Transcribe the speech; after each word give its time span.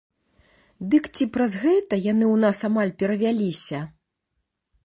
Дык 0.93 1.09
ці 1.15 1.27
праз 1.35 1.53
гэта 1.65 1.93
яны 2.11 2.25
ў 2.33 2.41
нас 2.47 2.57
амаль 2.71 2.97
перавяліся? 3.03 3.79